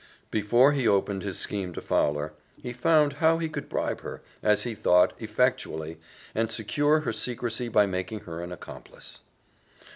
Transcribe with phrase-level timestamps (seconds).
[0.31, 4.63] Before he opened his scheme to Fowler, he found how he could bribe her, as
[4.63, 5.99] he thought, effectually,
[6.33, 9.19] and secure her secrecy by making her an accomplice.